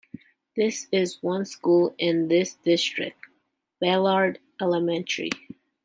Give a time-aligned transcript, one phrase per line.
[0.57, 3.19] There is one school in this district,
[3.79, 5.29] Ballard Elementary.